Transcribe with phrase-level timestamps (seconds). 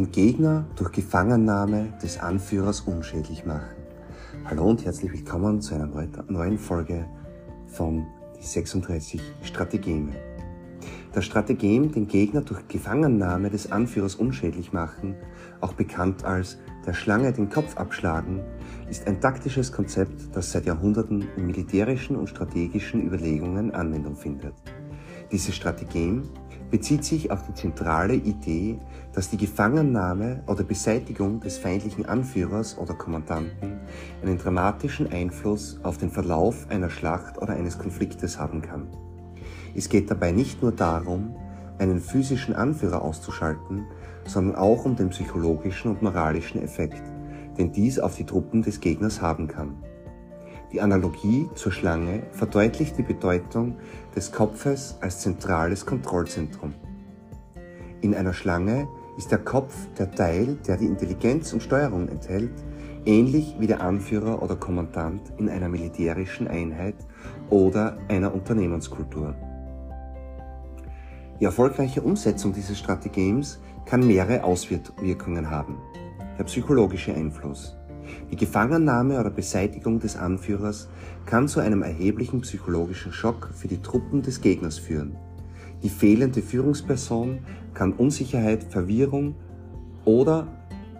[0.00, 3.76] den Gegner durch Gefangennahme des Anführers unschädlich machen.
[4.46, 5.90] Hallo und herzlich willkommen zu einer
[6.28, 7.04] neuen Folge
[7.66, 8.06] von
[8.40, 10.12] die 36 Strategeme.
[11.12, 15.16] Das Strategem, den Gegner durch Gefangennahme des Anführers unschädlich machen,
[15.60, 18.40] auch bekannt als der Schlange den Kopf abschlagen,
[18.88, 24.54] ist ein taktisches Konzept, das seit Jahrhunderten in militärischen und strategischen Überlegungen Anwendung findet.
[25.30, 26.30] Dieses Strategem
[26.70, 28.78] bezieht sich auf die zentrale Idee,
[29.12, 33.80] dass die Gefangennahme oder Beseitigung des feindlichen Anführers oder Kommandanten
[34.22, 38.86] einen dramatischen Einfluss auf den Verlauf einer Schlacht oder eines Konfliktes haben kann.
[39.74, 41.34] Es geht dabei nicht nur darum,
[41.78, 43.86] einen physischen Anführer auszuschalten,
[44.24, 47.02] sondern auch um den psychologischen und moralischen Effekt,
[47.58, 49.76] den dies auf die Truppen des Gegners haben kann.
[50.72, 53.76] Die Analogie zur Schlange verdeutlicht die Bedeutung
[54.14, 56.74] des Kopfes als zentrales Kontrollzentrum.
[58.00, 58.86] In einer Schlange
[59.18, 62.52] ist der Kopf der Teil, der die Intelligenz und Steuerung enthält,
[63.04, 66.94] ähnlich wie der Anführer oder Kommandant in einer militärischen Einheit
[67.48, 69.34] oder einer Unternehmenskultur.
[71.40, 75.78] Die erfolgreiche Umsetzung dieses Strategems kann mehrere Auswirkungen haben.
[76.38, 77.79] Der psychologische Einfluss.
[78.30, 80.88] Die Gefangennahme oder Beseitigung des Anführers
[81.26, 85.16] kann zu einem erheblichen psychologischen Schock für die Truppen des Gegners führen.
[85.82, 87.38] Die fehlende Führungsperson
[87.74, 89.34] kann Unsicherheit, Verwirrung
[90.04, 90.46] oder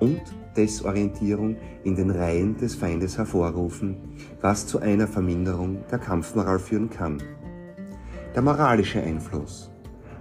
[0.00, 0.20] und
[0.56, 3.96] Desorientierung in den Reihen des Feindes hervorrufen,
[4.40, 7.22] was zu einer Verminderung der Kampfmoral führen kann.
[8.34, 9.70] Der moralische Einfluss.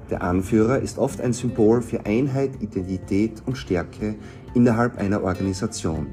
[0.10, 4.16] Der Anführer ist oft ein Symbol für Einheit, Identität und Stärke
[4.54, 6.08] innerhalb einer Organisation.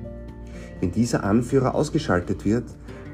[0.80, 2.64] Wenn dieser Anführer ausgeschaltet wird,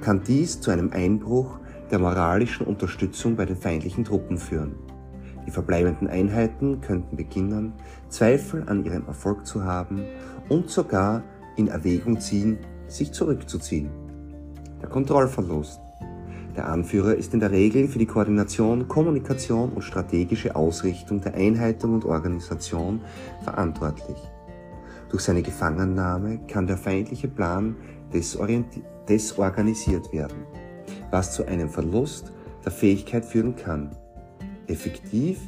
[0.00, 1.58] kann dies zu einem Einbruch
[1.90, 4.74] der moralischen Unterstützung bei den feindlichen Truppen führen.
[5.46, 7.72] Die verbleibenden Einheiten könnten beginnen,
[8.08, 10.04] Zweifel an ihrem Erfolg zu haben
[10.48, 11.22] und sogar
[11.56, 13.90] in Erwägung ziehen, sich zurückzuziehen.
[14.80, 15.80] Der Kontrollverlust.
[16.56, 21.94] Der Anführer ist in der Regel für die Koordination, Kommunikation und strategische Ausrichtung der Einheiten
[21.94, 23.00] und Organisation
[23.44, 24.18] verantwortlich.
[25.10, 27.76] Durch seine Gefangennahme kann der feindliche Plan
[28.12, 30.46] desorganisiert werden,
[31.10, 32.32] was zu einem Verlust
[32.64, 33.90] der Fähigkeit führen kann,
[34.68, 35.40] effektiv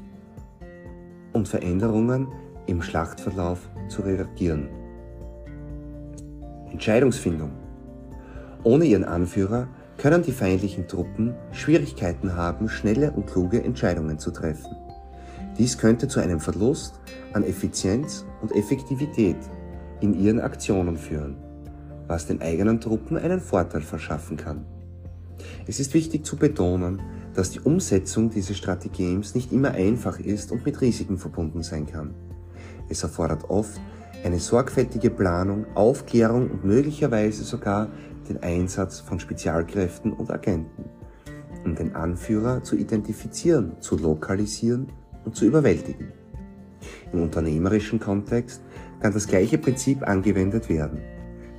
[1.32, 2.28] und Veränderungen
[2.66, 4.68] im Schlachtverlauf zu reagieren.
[6.70, 7.50] Entscheidungsfindung.
[8.64, 9.68] Ohne ihren Anführer
[9.98, 14.81] können die feindlichen Truppen Schwierigkeiten haben, schnelle und kluge Entscheidungen zu treffen.
[15.58, 16.98] Dies könnte zu einem Verlust
[17.34, 19.36] an Effizienz und Effektivität
[20.00, 21.36] in ihren Aktionen führen,
[22.06, 24.64] was den eigenen Truppen einen Vorteil verschaffen kann.
[25.66, 27.00] Es ist wichtig zu betonen,
[27.34, 32.14] dass die Umsetzung dieses Strategems nicht immer einfach ist und mit Risiken verbunden sein kann.
[32.88, 33.80] Es erfordert oft
[34.24, 37.88] eine sorgfältige Planung, Aufklärung und möglicherweise sogar
[38.28, 40.84] den Einsatz von Spezialkräften und Agenten,
[41.64, 44.88] um den Anführer zu identifizieren, zu lokalisieren
[45.24, 46.12] und zu überwältigen.
[47.12, 48.62] Im unternehmerischen Kontext
[49.00, 51.00] kann das gleiche Prinzip angewendet werden.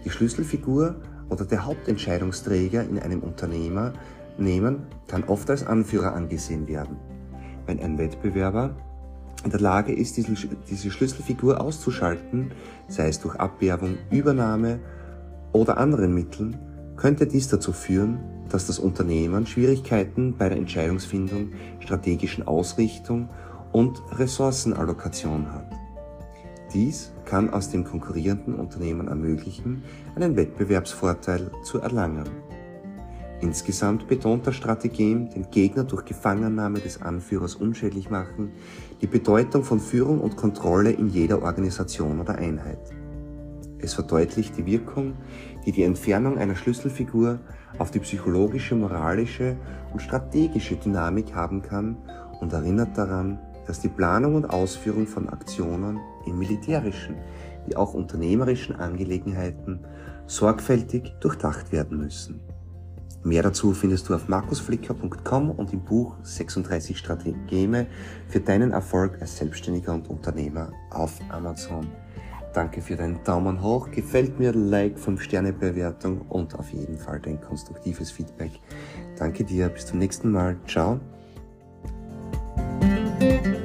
[0.03, 0.95] Die Schlüsselfigur
[1.29, 3.93] oder der Hauptentscheidungsträger in einem Unternehmer
[4.37, 6.97] nehmen kann oft als Anführer angesehen werden.
[7.65, 8.75] Wenn ein Wettbewerber
[9.43, 12.51] in der Lage ist, diese, Schlüsselfigur auszuschalten,
[12.87, 14.79] sei es durch Abwerbung, Übernahme
[15.51, 16.57] oder anderen Mitteln,
[16.95, 18.19] könnte dies dazu führen,
[18.49, 23.29] dass das Unternehmen Schwierigkeiten bei der Entscheidungsfindung, strategischen Ausrichtung
[23.73, 25.65] und Ressourcenallokation hat.
[26.73, 29.83] Dies kann aus dem konkurrierenden Unternehmen ermöglichen,
[30.15, 32.29] einen Wettbewerbsvorteil zu erlangen.
[33.41, 38.53] Insgesamt betont das Strategem, den Gegner durch Gefangennahme des Anführers unschädlich machen,
[39.01, 42.79] die Bedeutung von Führung und Kontrolle in jeder Organisation oder Einheit.
[43.79, 45.15] Es verdeutlicht die Wirkung,
[45.65, 47.39] die die Entfernung einer Schlüsselfigur
[47.79, 49.57] auf die psychologische, moralische
[49.91, 51.97] und strategische Dynamik haben kann
[52.39, 57.15] und erinnert daran, dass die Planung und Ausführung von Aktionen in militärischen
[57.65, 59.79] wie auch unternehmerischen Angelegenheiten
[60.25, 62.41] sorgfältig durchdacht werden müssen.
[63.23, 67.87] Mehr dazu findest du auf markusflicker.com und im Buch 36 Strategeme
[68.27, 71.87] für deinen Erfolg als Selbstständiger und Unternehmer auf Amazon.
[72.53, 78.11] Danke für deinen Daumen hoch, gefällt mir, Like, 5-Sterne-Bewertung und auf jeden Fall dein konstruktives
[78.11, 78.51] Feedback.
[79.17, 80.57] Danke dir, bis zum nächsten Mal.
[80.67, 80.99] Ciao.
[83.23, 83.62] Thank you.